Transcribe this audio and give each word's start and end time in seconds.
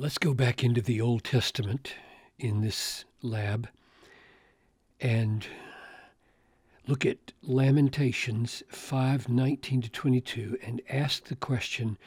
Let's 0.00 0.16
go 0.16 0.32
back 0.32 0.64
into 0.64 0.80
the 0.80 0.98
Old 0.98 1.24
Testament 1.24 1.92
in 2.38 2.62
this 2.62 3.04
lab 3.20 3.68
and 4.98 5.46
look 6.86 7.04
at 7.04 7.34
Lamentations 7.42 8.62
5:19 8.72 9.82
to 9.82 9.90
22 9.90 10.56
and 10.62 10.80
ask 10.88 11.24
the 11.24 11.36
question 11.36 11.98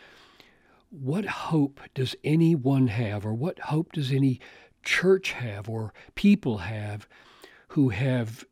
what 0.89 1.25
hope 1.25 1.81
does 1.93 2.15
anyone 2.23 2.87
have 2.87 3.27
or 3.27 3.35
what 3.35 3.59
hope 3.59 3.91
does 3.91 4.11
any 4.11 4.39
church 4.81 5.33
have 5.33 5.69
or 5.69 5.93
people 6.15 6.57
have 6.65 7.07
who 7.67 7.89
have 7.89 8.43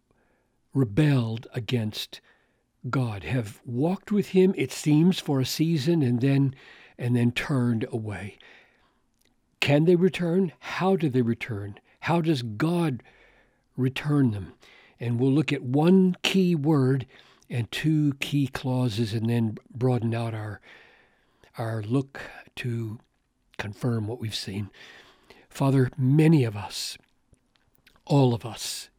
rebelled 0.71 1.47
against 1.55 2.21
God 2.91 3.23
have 3.23 3.59
walked 3.65 4.11
with 4.11 4.27
him 4.27 4.53
it 4.55 4.71
seems 4.71 5.17
for 5.19 5.39
a 5.39 5.47
season 5.47 6.03
and 6.03 6.21
then 6.21 6.53
and 6.95 7.15
then 7.15 7.31
turned 7.31 7.87
away 7.91 8.37
can 9.71 9.85
they 9.85 9.95
return? 9.95 10.51
How 10.59 10.97
do 10.97 11.07
they 11.07 11.21
return? 11.21 11.79
How 12.01 12.19
does 12.19 12.41
God 12.41 13.01
return 13.77 14.31
them? 14.31 14.51
And 14.99 15.17
we'll 15.17 15.31
look 15.31 15.53
at 15.53 15.63
one 15.63 16.17
key 16.23 16.55
word 16.55 17.05
and 17.49 17.71
two 17.71 18.15
key 18.19 18.47
clauses 18.47 19.13
and 19.13 19.29
then 19.29 19.57
broaden 19.73 20.13
out 20.13 20.33
our 20.33 20.59
our 21.57 21.81
look 21.83 22.19
to 22.57 22.99
confirm 23.57 24.07
what 24.07 24.19
we've 24.19 24.35
seen. 24.35 24.69
Father, 25.49 25.89
many 25.97 26.43
of 26.43 26.57
us, 26.57 26.97
all 28.05 28.33
of 28.33 28.45
us, 28.45 28.89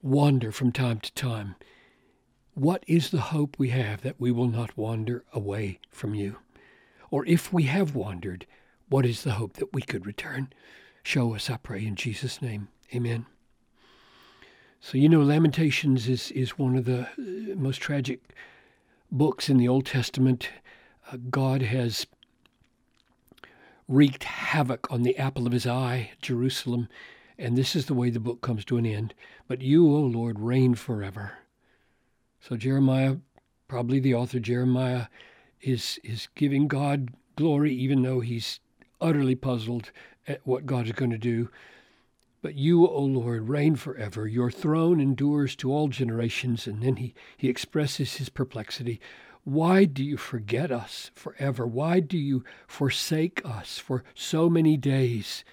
wander 0.00 0.50
from 0.50 0.72
time 0.72 1.00
to 1.00 1.12
time. 1.12 1.54
What 2.54 2.82
is 2.86 3.10
the 3.10 3.20
hope 3.20 3.58
we 3.58 3.68
have 3.68 4.00
that 4.00 4.18
we 4.18 4.32
will 4.32 4.48
not 4.48 4.74
wander 4.74 5.22
away 5.34 5.80
from 5.90 6.14
you? 6.14 6.38
Or 7.10 7.26
if 7.26 7.52
we 7.52 7.64
have 7.64 7.94
wandered, 7.94 8.46
what 8.88 9.06
is 9.06 9.22
the 9.22 9.32
hope 9.32 9.54
that 9.54 9.72
we 9.72 9.82
could 9.82 10.06
return? 10.06 10.52
Show 11.02 11.34
us, 11.34 11.50
I 11.50 11.56
pray, 11.56 11.84
in 11.84 11.96
Jesus' 11.96 12.40
name. 12.40 12.68
Amen. 12.94 13.26
So, 14.80 14.98
you 14.98 15.08
know, 15.08 15.22
Lamentations 15.22 16.08
is, 16.08 16.30
is 16.32 16.58
one 16.58 16.76
of 16.76 16.84
the 16.84 17.02
uh, 17.02 17.56
most 17.56 17.78
tragic 17.78 18.20
books 19.10 19.48
in 19.48 19.56
the 19.56 19.68
Old 19.68 19.86
Testament. 19.86 20.50
Uh, 21.10 21.16
God 21.30 21.62
has 21.62 22.06
wreaked 23.88 24.24
havoc 24.24 24.90
on 24.90 25.02
the 25.02 25.16
apple 25.18 25.46
of 25.46 25.52
his 25.52 25.66
eye, 25.66 26.10
Jerusalem, 26.20 26.88
and 27.38 27.56
this 27.56 27.74
is 27.74 27.86
the 27.86 27.94
way 27.94 28.10
the 28.10 28.20
book 28.20 28.40
comes 28.40 28.64
to 28.66 28.76
an 28.76 28.86
end. 28.86 29.14
But 29.48 29.62
you, 29.62 29.86
O 29.86 30.00
Lord, 30.00 30.38
reign 30.40 30.74
forever. 30.74 31.38
So 32.40 32.56
Jeremiah, 32.56 33.16
probably 33.68 34.00
the 34.00 34.14
author 34.14 34.38
Jeremiah, 34.38 35.06
is 35.60 35.98
is 36.04 36.28
giving 36.34 36.68
God 36.68 37.08
glory, 37.36 37.74
even 37.74 38.02
though 38.02 38.20
he's 38.20 38.60
utterly 39.00 39.34
puzzled 39.34 39.90
at 40.26 40.40
what 40.44 40.66
God 40.66 40.86
is 40.86 40.92
going 40.92 41.10
to 41.10 41.18
do. 41.18 41.48
But 42.42 42.56
you, 42.56 42.86
O 42.86 43.00
Lord, 43.00 43.48
reign 43.48 43.74
forever. 43.76 44.26
Your 44.26 44.50
throne 44.50 45.00
endures 45.00 45.56
to 45.56 45.72
all 45.72 45.88
generations. 45.88 46.66
And 46.66 46.82
then 46.82 46.96
he, 46.96 47.14
he 47.36 47.48
expresses 47.48 48.16
his 48.16 48.28
perplexity. 48.28 49.00
Why 49.44 49.84
do 49.84 50.04
you 50.04 50.16
forget 50.16 50.70
us 50.70 51.10
forever? 51.14 51.66
Why 51.66 52.00
do 52.00 52.18
you 52.18 52.44
forsake 52.66 53.40
us 53.44 53.78
for 53.78 54.04
so 54.14 54.50
many 54.50 54.76
days? 54.76 55.44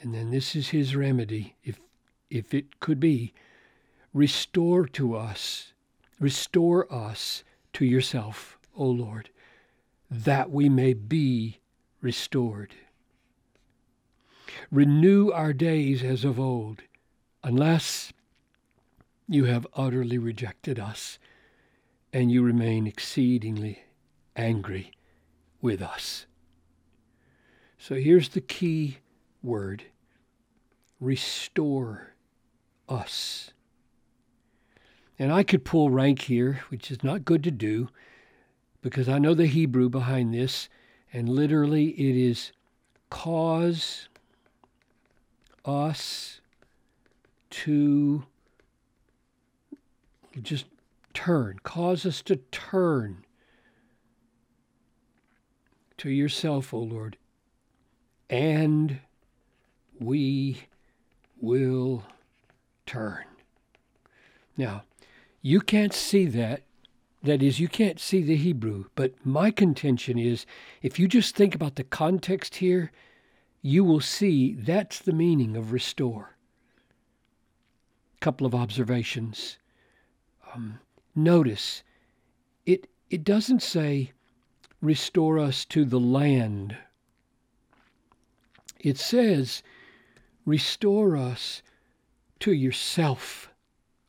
And 0.00 0.14
then 0.14 0.30
this 0.30 0.54
is 0.54 0.68
his 0.68 0.94
remedy, 0.94 1.56
if, 1.64 1.80
if 2.30 2.54
it 2.54 2.78
could 2.80 3.00
be. 3.00 3.32
Restore 4.14 4.86
to 4.86 5.16
us, 5.16 5.72
restore 6.18 6.92
us 6.92 7.44
to 7.74 7.84
yourself, 7.84 8.58
O 8.76 8.84
Lord, 8.84 9.30
that 10.10 10.50
we 10.50 10.68
may 10.68 10.92
be 10.92 11.58
restored. 12.00 12.74
Renew 14.70 15.30
our 15.30 15.52
days 15.52 16.02
as 16.02 16.24
of 16.24 16.38
old, 16.38 16.82
unless 17.42 18.12
you 19.28 19.44
have 19.44 19.66
utterly 19.74 20.18
rejected 20.18 20.78
us 20.78 21.18
and 22.12 22.32
you 22.32 22.42
remain 22.42 22.86
exceedingly 22.86 23.84
angry 24.36 24.92
with 25.60 25.82
us. 25.82 26.26
So 27.78 27.96
here's 27.96 28.30
the 28.30 28.40
key 28.40 28.98
word 29.42 29.84
restore 31.00 32.14
us. 32.88 33.52
And 35.18 35.32
I 35.32 35.42
could 35.42 35.64
pull 35.64 35.90
rank 35.90 36.22
here, 36.22 36.60
which 36.68 36.90
is 36.90 37.04
not 37.04 37.24
good 37.24 37.44
to 37.44 37.50
do, 37.50 37.88
because 38.82 39.08
I 39.08 39.18
know 39.18 39.34
the 39.34 39.46
Hebrew 39.46 39.88
behind 39.88 40.32
this. 40.32 40.68
And 41.12 41.28
literally, 41.28 41.90
it 41.90 42.16
is 42.16 42.52
cause 43.10 44.08
us 45.64 46.40
to 47.50 48.24
just 50.42 50.66
turn, 51.14 51.58
cause 51.62 52.04
us 52.06 52.22
to 52.22 52.36
turn 52.36 53.24
to 55.96 56.10
yourself, 56.10 56.72
O 56.72 56.78
Lord, 56.78 57.16
and 58.30 59.00
we 59.98 60.62
will 61.40 62.04
turn. 62.86 63.24
Now, 64.56 64.84
you 65.42 65.60
can't 65.60 65.92
see 65.92 66.26
that 66.26 66.62
that 67.22 67.42
is, 67.42 67.58
you 67.58 67.68
can't 67.68 67.98
see 67.98 68.22
the 68.22 68.36
Hebrew, 68.36 68.84
but 68.94 69.14
my 69.24 69.50
contention 69.50 70.18
is 70.18 70.46
if 70.82 70.98
you 70.98 71.08
just 71.08 71.34
think 71.34 71.54
about 71.54 71.76
the 71.76 71.84
context 71.84 72.56
here, 72.56 72.92
you 73.60 73.82
will 73.84 74.00
see 74.00 74.54
that's 74.54 75.00
the 75.00 75.12
meaning 75.12 75.56
of 75.56 75.72
restore. 75.72 76.36
Couple 78.20 78.46
of 78.46 78.54
observations. 78.54 79.58
Um, 80.54 80.80
notice, 81.14 81.82
it, 82.66 82.88
it 83.10 83.24
doesn't 83.24 83.62
say 83.62 84.12
restore 84.80 85.38
us 85.38 85.64
to 85.66 85.84
the 85.84 86.00
land. 86.00 86.76
It 88.80 88.96
says 88.96 89.62
restore 90.44 91.16
us 91.16 91.62
to 92.40 92.52
yourself. 92.52 93.47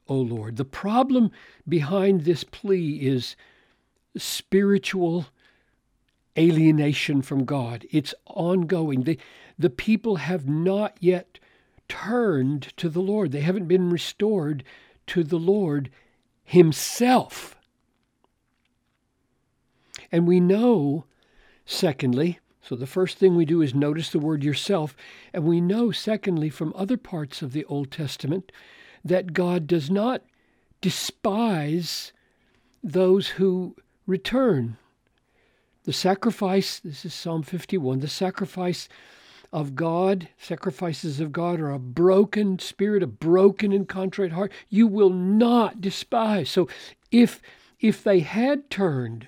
O 0.10 0.16
Lord. 0.16 0.58
The 0.58 0.66
problem 0.66 1.32
behind 1.68 2.22
this 2.22 2.44
plea 2.44 2.96
is 2.96 3.36
spiritual 4.18 5.28
alienation 6.38 7.22
from 7.22 7.46
God. 7.46 7.86
It's 7.92 8.14
ongoing. 8.26 9.04
The, 9.04 9.20
the 9.58 9.70
people 9.70 10.18
have 10.18 10.48
not 10.48 10.98
yet 11.00 11.40
turned 11.88 12.76
to 12.78 12.90
the 12.90 13.02
Lord, 13.02 13.32
they 13.32 13.42
haven't 13.42 13.68
been 13.68 13.90
restored 13.90 14.64
to 15.08 15.24
the 15.24 15.40
Lord 15.40 15.90
Himself. 16.44 17.56
And 20.12 20.28
we 20.28 20.40
know, 20.40 21.06
secondly, 21.66 22.40
so 22.62 22.76
the 22.76 22.88
first 22.88 23.18
thing 23.18 23.36
we 23.36 23.46
do 23.46 23.62
is 23.62 23.74
notice 23.74 24.12
the 24.12 24.20
word 24.20 24.44
yourself. 24.44 24.96
And 25.34 25.44
we 25.44 25.60
know, 25.60 25.92
secondly, 25.92 26.50
from 26.50 26.74
other 26.76 26.98
parts 26.98 27.42
of 27.42 27.52
the 27.52 27.66
Old 27.66 27.90
Testament, 27.90 28.52
that 29.04 29.34
God 29.34 29.68
does 29.68 29.90
not 29.90 30.24
despise 30.82 32.12
those 32.84 33.28
who 33.30 33.76
return. 34.08 34.78
The 35.84 35.94
sacrifice, 35.94 36.80
this 36.80 37.06
is 37.06 37.14
Psalm 37.14 37.44
51, 37.44 38.00
the 38.00 38.08
sacrifice 38.08 38.88
of 39.52 39.76
God, 39.76 40.30
sacrifices 40.38 41.20
of 41.20 41.32
God 41.32 41.60
are 41.60 41.72
a 41.72 41.80
broken 41.80 42.60
spirit, 42.60 43.02
a 43.02 43.08
broken 43.08 43.72
and 43.72 43.88
contrite 43.88 44.32
heart. 44.32 44.52
You 44.70 44.88
will 44.88 45.10
not 45.10 45.82
despise. 45.82 46.50
So 46.50 46.68
if 47.12 47.42
if 47.80 48.04
they 48.04 48.20
had 48.20 48.70
turned, 48.70 49.28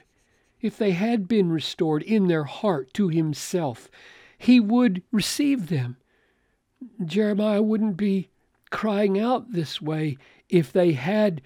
if 0.60 0.78
they 0.78 0.92
had 0.92 1.28
been 1.28 1.52
restored 1.52 2.04
in 2.04 2.28
their 2.28 2.44
heart 2.44 2.94
to 2.94 3.08
himself, 3.08 3.90
he 4.38 4.60
would 4.60 5.02
receive 5.12 5.70
them. 5.70 5.98
Jeremiah 7.04 7.62
wouldn't 7.62 7.96
be 7.98 8.30
crying 8.72 9.20
out 9.20 9.52
this 9.52 9.82
way 9.82 10.18
if 10.50 10.72
they 10.72 10.94
had 10.94 11.42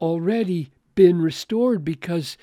already 0.00 0.70
been 0.94 1.22
restored 1.22 1.84
because 1.84 2.36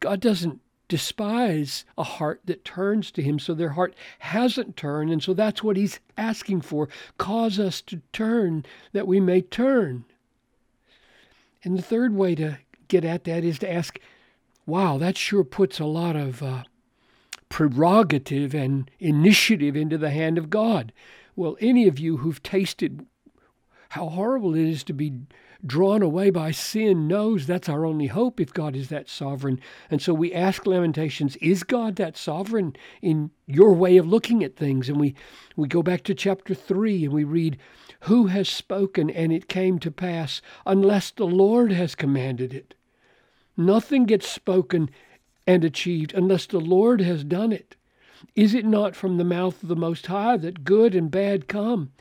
God 0.00 0.20
doesn't 0.20 0.60
despise 0.88 1.84
a 1.96 2.04
heart 2.04 2.40
that 2.44 2.64
turns 2.64 3.10
to 3.10 3.22
Him. 3.22 3.38
So 3.38 3.54
their 3.54 3.70
heart 3.70 3.94
hasn't 4.20 4.76
turned. 4.76 5.10
And 5.10 5.22
so 5.22 5.34
that's 5.34 5.62
what 5.62 5.76
He's 5.76 5.98
asking 6.16 6.60
for. 6.60 6.88
Cause 7.18 7.58
us 7.58 7.80
to 7.82 8.00
turn 8.12 8.64
that 8.92 9.06
we 9.06 9.18
may 9.18 9.40
turn. 9.40 10.04
And 11.62 11.76
the 11.76 11.82
third 11.82 12.14
way 12.14 12.34
to 12.34 12.58
get 12.88 13.04
at 13.04 13.24
that 13.24 13.44
is 13.44 13.58
to 13.60 13.72
ask, 13.72 13.98
wow, 14.66 14.98
that 14.98 15.16
sure 15.16 15.44
puts 15.44 15.80
a 15.80 15.86
lot 15.86 16.16
of 16.16 16.42
uh, 16.42 16.64
prerogative 17.48 18.54
and 18.54 18.90
initiative 18.98 19.74
into 19.74 19.96
the 19.96 20.10
hand 20.10 20.36
of 20.36 20.50
God. 20.50 20.92
Well, 21.34 21.56
any 21.60 21.88
of 21.88 21.98
you 21.98 22.18
who've 22.18 22.42
tasted 22.42 23.06
how 23.90 24.08
horrible 24.08 24.54
it 24.54 24.68
is 24.68 24.84
to 24.84 24.92
be 24.92 25.12
drawn 25.66 26.02
away 26.02 26.30
by 26.30 26.50
sin 26.50 27.08
knows 27.08 27.46
that's 27.46 27.68
our 27.68 27.86
only 27.86 28.06
hope 28.06 28.40
if 28.40 28.52
God 28.52 28.76
is 28.76 28.88
that 28.88 29.08
sovereign. 29.08 29.60
And 29.90 30.02
so 30.02 30.12
we 30.12 30.32
ask 30.32 30.66
Lamentations, 30.66 31.36
is 31.36 31.62
God 31.62 31.96
that 31.96 32.16
sovereign 32.16 32.76
in 33.00 33.30
your 33.46 33.72
way 33.72 33.96
of 33.96 34.06
looking 34.06 34.44
at 34.44 34.56
things? 34.56 34.88
And 34.88 35.00
we, 35.00 35.14
we 35.56 35.68
go 35.68 35.82
back 35.82 36.02
to 36.04 36.14
chapter 36.14 36.54
3 36.54 37.04
and 37.04 37.14
we 37.14 37.24
read, 37.24 37.58
Who 38.00 38.26
has 38.26 38.48
spoken 38.48 39.08
and 39.10 39.32
it 39.32 39.48
came 39.48 39.78
to 39.80 39.90
pass 39.90 40.42
unless 40.66 41.10
the 41.10 41.26
Lord 41.26 41.72
has 41.72 41.94
commanded 41.94 42.52
it? 42.52 42.74
Nothing 43.56 44.04
gets 44.04 44.28
spoken 44.28 44.90
and 45.46 45.64
achieved 45.64 46.12
unless 46.14 46.46
the 46.46 46.60
Lord 46.60 47.00
has 47.00 47.24
done 47.24 47.52
it. 47.52 47.76
Is 48.34 48.54
it 48.54 48.64
not 48.64 48.96
from 48.96 49.16
the 49.16 49.24
mouth 49.24 49.62
of 49.62 49.68
the 49.68 49.76
Most 49.76 50.06
High 50.06 50.36
that 50.38 50.64
good 50.64 50.94
and 50.94 51.10
bad 51.10 51.46
come? 51.46 51.92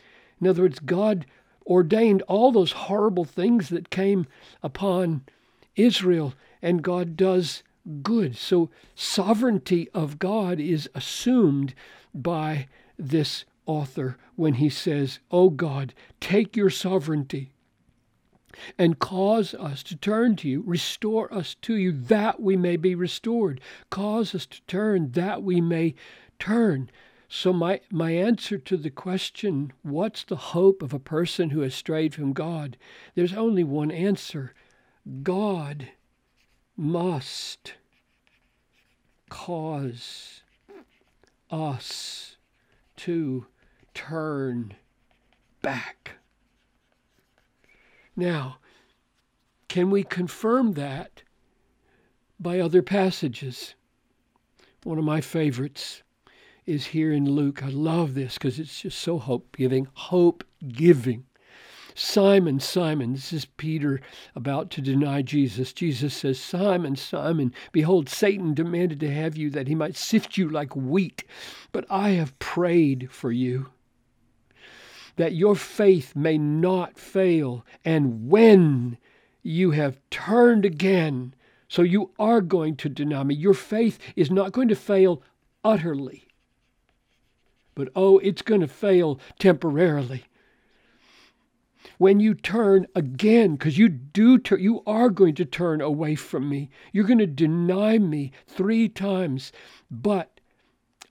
In 0.41 0.47
other 0.47 0.63
words, 0.63 0.79
God 0.79 1.25
ordained 1.65 2.21
all 2.23 2.51
those 2.51 2.71
horrible 2.71 3.25
things 3.25 3.69
that 3.69 3.89
came 3.89 4.27
upon 4.61 5.23
Israel, 5.75 6.33
and 6.61 6.83
God 6.83 7.17
does 7.17 7.63
good. 8.01 8.37
So, 8.37 8.69
sovereignty 8.95 9.89
of 9.93 10.19
God 10.19 10.59
is 10.59 10.89
assumed 10.95 11.73
by 12.13 12.67
this 12.97 13.45
author 13.65 14.17
when 14.35 14.55
he 14.55 14.69
says, 14.69 15.19
Oh 15.31 15.49
God, 15.49 15.93
take 16.19 16.55
your 16.55 16.69
sovereignty 16.69 17.51
and 18.77 18.99
cause 18.99 19.53
us 19.55 19.83
to 19.83 19.95
turn 19.95 20.35
to 20.37 20.47
you, 20.47 20.63
restore 20.65 21.33
us 21.33 21.55
to 21.61 21.75
you, 21.75 21.91
that 21.91 22.39
we 22.39 22.55
may 22.55 22.77
be 22.77 22.95
restored. 22.95 23.59
Cause 23.89 24.35
us 24.35 24.45
to 24.45 24.61
turn, 24.67 25.11
that 25.11 25.43
we 25.43 25.59
may 25.59 25.95
turn. 26.39 26.89
So, 27.35 27.51
my, 27.51 27.81
my 27.89 28.11
answer 28.11 28.59
to 28.59 28.77
the 28.77 28.91
question, 28.91 29.73
what's 29.81 30.23
the 30.23 30.35
hope 30.35 30.83
of 30.83 30.93
a 30.93 30.99
person 30.99 31.49
who 31.49 31.61
has 31.61 31.73
strayed 31.73 32.13
from 32.13 32.31
God? 32.31 32.77
There's 33.15 33.33
only 33.33 33.63
one 33.63 33.89
answer 33.89 34.53
God 35.23 35.89
must 36.77 37.73
cause 39.29 40.43
us 41.49 42.37
to 42.97 43.47
turn 43.95 44.75
back. 45.63 46.17
Now, 48.15 48.57
can 49.69 49.89
we 49.89 50.03
confirm 50.03 50.73
that 50.73 51.23
by 52.39 52.59
other 52.59 52.83
passages? 52.83 53.73
One 54.83 54.99
of 54.99 55.03
my 55.03 55.19
favorites 55.19 56.03
is 56.65 56.87
here 56.87 57.11
in 57.11 57.29
Luke. 57.29 57.63
I 57.63 57.69
love 57.69 58.13
this 58.13 58.33
because 58.33 58.59
it's 58.59 58.81
just 58.81 58.99
so 58.99 59.17
hope 59.19 59.55
giving. 59.57 59.87
Hope 59.93 60.43
giving. 60.67 61.25
Simon, 61.95 62.59
Simon, 62.59 63.13
this 63.13 63.31
is 63.31 63.45
Peter 63.45 64.01
about 64.35 64.71
to 64.71 64.81
deny 64.81 65.21
Jesus. 65.21 65.73
Jesus 65.73 66.13
says, 66.13 66.39
Simon, 66.39 66.95
Simon, 66.95 67.53
behold, 67.71 68.09
Satan 68.09 68.53
demanded 68.53 68.99
to 69.01 69.13
have 69.13 69.37
you 69.37 69.49
that 69.51 69.67
he 69.67 69.75
might 69.75 69.95
sift 69.95 70.37
you 70.37 70.49
like 70.49 70.75
wheat, 70.75 71.23
but 71.71 71.85
I 71.89 72.11
have 72.11 72.37
prayed 72.39 73.11
for 73.11 73.31
you 73.31 73.67
that 75.15 75.33
your 75.33 75.55
faith 75.55 76.15
may 76.15 76.37
not 76.37 76.97
fail. 76.97 77.65
And 77.85 78.29
when 78.29 78.97
you 79.43 79.71
have 79.71 79.99
turned 80.09 80.65
again, 80.65 81.35
so 81.67 81.81
you 81.81 82.11
are 82.19 82.41
going 82.41 82.75
to 82.77 82.89
deny 82.89 83.23
me, 83.23 83.35
your 83.35 83.53
faith 83.53 83.99
is 84.15 84.31
not 84.31 84.51
going 84.51 84.67
to 84.69 84.75
fail 84.75 85.21
utterly. 85.63 86.22
But 87.75 87.89
oh, 87.95 88.19
it's 88.19 88.41
going 88.41 88.61
to 88.61 88.67
fail 88.67 89.19
temporarily. 89.39 90.25
When 91.97 92.19
you 92.19 92.33
turn 92.33 92.87
again, 92.95 93.53
because 93.53 93.77
you 93.77 93.89
do, 93.89 94.37
tur- 94.37 94.57
you 94.57 94.83
are 94.85 95.09
going 95.09 95.35
to 95.35 95.45
turn 95.45 95.81
away 95.81 96.15
from 96.15 96.49
me. 96.49 96.69
You're 96.91 97.05
going 97.05 97.19
to 97.19 97.27
deny 97.27 97.97
me 97.97 98.31
three 98.47 98.89
times. 98.89 99.51
But 99.91 100.39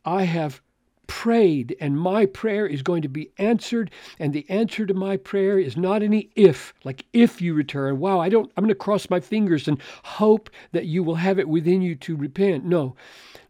I 0.04 0.24
have 0.24 0.60
prayed, 1.06 1.76
and 1.78 2.00
my 2.00 2.24
prayer 2.24 2.66
is 2.66 2.82
going 2.82 3.02
to 3.02 3.08
be 3.08 3.30
answered. 3.36 3.90
And 4.18 4.32
the 4.32 4.46
answer 4.48 4.86
to 4.86 4.94
my 4.94 5.18
prayer 5.18 5.58
is 5.58 5.76
not 5.76 6.02
any 6.02 6.30
if, 6.36 6.72
like 6.84 7.04
if 7.12 7.42
you 7.42 7.52
return. 7.52 7.98
Wow, 7.98 8.18
I 8.18 8.30
don't, 8.30 8.50
I'm 8.56 8.64
going 8.64 8.68
to 8.68 8.74
cross 8.74 9.10
my 9.10 9.20
fingers 9.20 9.68
and 9.68 9.80
hope 10.04 10.48
that 10.72 10.86
you 10.86 11.02
will 11.02 11.16
have 11.16 11.38
it 11.38 11.48
within 11.48 11.82
you 11.82 11.94
to 11.96 12.16
repent. 12.16 12.64
No, 12.64 12.96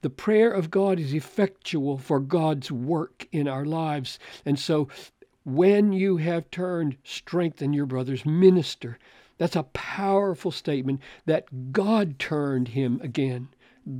the 0.02 0.10
prayer 0.10 0.50
of 0.50 0.70
God 0.70 1.00
is 1.00 1.14
effectual 1.14 1.96
for 1.96 2.20
God's 2.20 2.70
work 2.70 3.26
in 3.32 3.48
our 3.48 3.64
lives. 3.64 4.18
And 4.44 4.58
so 4.58 4.88
when 5.44 5.92
you 5.92 6.18
have 6.18 6.50
turned, 6.50 6.96
strengthen 7.02 7.72
your 7.72 7.86
brothers, 7.86 8.26
minister. 8.26 8.98
That's 9.38 9.56
a 9.56 9.64
powerful 9.64 10.50
statement 10.50 11.00
that 11.26 11.72
God 11.72 12.18
turned 12.18 12.68
him 12.68 13.00
again. 13.02 13.48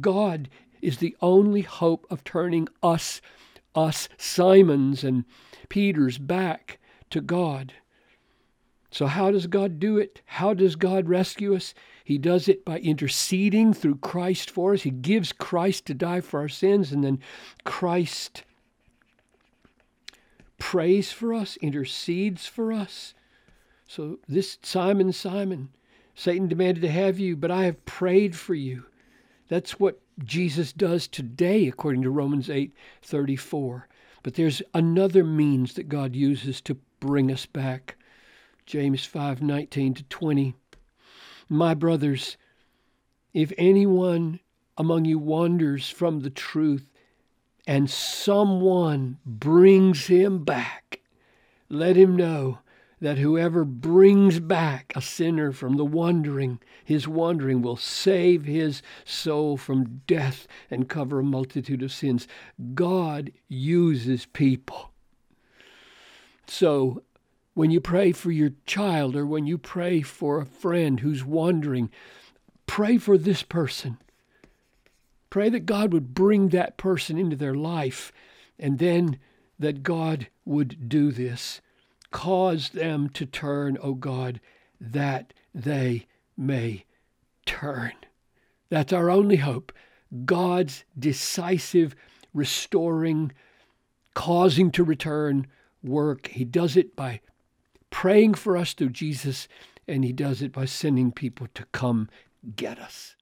God 0.01 0.49
is 0.81 0.99
the 0.99 1.17
only 1.21 1.63
hope 1.63 2.07
of 2.11 2.25
turning 2.25 2.69
us, 2.83 3.21
us 3.75 4.09
Simons 4.17 5.03
and 5.03 5.25
Peters, 5.69 6.19
back 6.19 6.79
to 7.11 7.21
God. 7.21 7.73
So, 8.93 9.07
how 9.07 9.31
does 9.31 9.47
God 9.47 9.81
do 9.81 9.97
it? 9.97 10.21
How 10.27 10.53
does 10.53 10.77
God 10.77 11.09
rescue 11.09 11.57
us? 11.57 11.73
He 12.05 12.19
does 12.19 12.47
it 12.47 12.63
by 12.63 12.79
interceding 12.79 13.73
through 13.73 13.97
Christ 13.97 14.51
for 14.51 14.75
us. 14.75 14.83
He 14.83 14.91
gives 14.91 15.33
Christ 15.33 15.87
to 15.87 15.95
die 15.95 16.21
for 16.21 16.41
our 16.41 16.49
sins, 16.49 16.93
and 16.93 17.03
then 17.03 17.19
Christ 17.65 18.45
prays 20.59 21.11
for 21.11 21.33
us, 21.33 21.57
intercedes 21.63 22.47
for 22.47 22.71
us. 22.71 23.15
So, 23.87 24.19
this 24.29 24.59
Simon, 24.63 25.13
Simon, 25.13 25.71
Satan 26.15 26.47
demanded 26.47 26.83
to 26.83 26.91
have 26.91 27.19
you, 27.19 27.35
but 27.35 27.51
I 27.51 27.65
have 27.65 27.87
prayed 27.87 28.37
for 28.37 28.55
you. 28.55 28.85
That's 29.49 29.81
what 29.81 30.01
Jesus 30.23 30.71
does 30.71 31.09
today, 31.09 31.67
according 31.67 32.03
to 32.03 32.11
Romans 32.11 32.51
8 32.51 32.75
34. 33.01 33.89
But 34.23 34.35
there's 34.35 34.61
another 34.75 35.25
means 35.25 35.75
that 35.75 35.89
God 35.89 36.15
uses 36.15 36.61
to 36.61 36.77
bring 37.01 37.33
us 37.33 37.47
back. 37.47 37.97
James 38.67 39.07
5:19 39.07 39.95
to 39.95 40.03
20. 40.05 40.55
My 41.49 41.75
brothers, 41.75 42.37
if 43.33 43.53
anyone 43.59 44.41
among 44.79 45.05
you 45.05 45.19
wanders 45.19 45.91
from 45.91 46.21
the 46.21 46.31
truth 46.31 46.89
and 47.67 47.91
someone 47.91 49.19
brings 49.27 50.07
him 50.07 50.45
back, 50.45 51.01
let 51.69 51.97
him 51.97 52.17
know 52.17 52.59
that 53.01 53.19
whoever 53.19 53.65
brings 53.65 54.39
back 54.39 54.93
a 54.95 55.03
sinner 55.03 55.51
from 55.51 55.77
the 55.77 55.85
wandering, 55.85 56.61
his 56.85 57.09
wandering 57.09 57.61
will 57.61 57.77
save 57.77 58.45
his 58.45 58.81
soul 59.05 59.57
from 59.57 60.03
death 60.07 60.47
and 60.71 60.89
cover 60.89 61.19
a 61.19 61.25
multitude 61.25 61.83
of 61.83 61.91
sins. 61.91 62.29
God 62.75 63.33
uses 63.49 64.27
people. 64.27 64.93
So 66.47 67.03
when 67.55 67.71
you 67.71 67.81
pray 67.81 68.13
for 68.13 68.31
your 68.31 68.53
child 68.67 69.15
or 69.15 69.27
when 69.27 69.47
you 69.47 69.59
pray 69.59 70.03
for 70.03 70.41
a 70.41 70.47
friend 70.47 71.01
who's 71.01 71.25
wandering, 71.25 71.91
pray 72.67 72.99
for 72.99 73.19
this 73.19 73.43
person. 73.43 73.99
Pray 75.31 75.49
that 75.49 75.67
God 75.67 75.93
would 75.93 76.15
bring 76.15 76.49
that 76.49 76.77
person 76.77 77.19
into 77.19 77.37
their 77.37 77.55
life 77.55 78.13
and 78.59 78.79
then 78.79 79.19
that 79.59 79.83
God 79.83 80.29
would 80.45 80.89
do 80.89 81.11
this. 81.13 81.61
Cause 82.11 82.71
them 82.71 83.09
to 83.11 83.25
turn, 83.25 83.79
O 83.79 83.91
oh 83.91 83.95
God, 83.95 84.41
that 84.81 85.33
they 85.55 86.07
may 86.37 86.85
turn. 87.47 87.93
That's 88.69 88.93
our 88.93 89.11
only 89.11 89.37
hope. 89.37 89.73
God's 90.25 90.85
decisive, 90.99 91.95
restoring, 92.35 93.33
causing 94.15 94.71
to 94.73 94.85
return 94.85 95.47
work. 95.83 96.29
He 96.29 96.45
does 96.45 96.77
it 96.77 96.95
by 96.95 97.21
praying 97.93 98.35
for 98.35 98.57
us 98.57 98.73
through 98.73 98.91
Jesus, 98.91 99.47
and 99.87 100.05
He 100.05 100.13
does 100.13 100.43
it 100.43 100.51
by 100.51 100.65
sending 100.65 101.13
people 101.13 101.47
to 101.55 101.65
come 101.71 102.09
get 102.57 102.81
us. 102.81 103.15